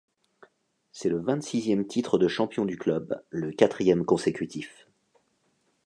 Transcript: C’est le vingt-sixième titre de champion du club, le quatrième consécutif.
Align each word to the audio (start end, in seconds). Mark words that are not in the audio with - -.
C’est 0.91 1.09
le 1.09 1.19
vingt-sixième 1.19 1.85
titre 1.85 2.17
de 2.17 2.27
champion 2.27 2.65
du 2.65 2.75
club, 2.75 3.21
le 3.29 3.51
quatrième 3.51 4.03
consécutif. 4.03 4.87